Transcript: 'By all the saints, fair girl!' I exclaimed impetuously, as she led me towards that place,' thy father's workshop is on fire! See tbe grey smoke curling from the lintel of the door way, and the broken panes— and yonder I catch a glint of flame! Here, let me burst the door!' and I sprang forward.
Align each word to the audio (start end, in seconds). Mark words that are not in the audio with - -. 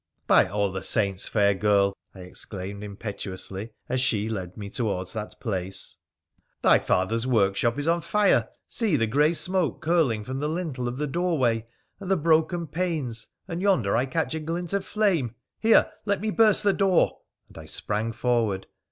'By 0.25 0.47
all 0.47 0.71
the 0.71 0.81
saints, 0.81 1.27
fair 1.27 1.53
girl!' 1.53 1.93
I 2.15 2.21
exclaimed 2.21 2.83
impetuously, 2.83 3.69
as 3.87 4.01
she 4.01 4.29
led 4.29 4.57
me 4.57 4.67
towards 4.67 5.13
that 5.13 5.39
place,' 5.39 5.97
thy 6.63 6.79
father's 6.79 7.27
workshop 7.27 7.77
is 7.77 7.87
on 7.87 8.01
fire! 8.01 8.49
See 8.67 8.97
tbe 8.97 9.11
grey 9.11 9.33
smoke 9.35 9.79
curling 9.79 10.23
from 10.23 10.39
the 10.39 10.49
lintel 10.49 10.87
of 10.87 10.97
the 10.97 11.05
door 11.05 11.37
way, 11.37 11.67
and 11.99 12.09
the 12.09 12.17
broken 12.17 12.65
panes— 12.65 13.27
and 13.47 13.61
yonder 13.61 13.95
I 13.95 14.07
catch 14.07 14.33
a 14.33 14.39
glint 14.39 14.73
of 14.73 14.83
flame! 14.83 15.35
Here, 15.59 15.91
let 16.07 16.19
me 16.19 16.31
burst 16.31 16.63
the 16.63 16.73
door!' 16.73 17.19
and 17.47 17.59
I 17.59 17.65
sprang 17.65 18.11
forward. 18.11 18.65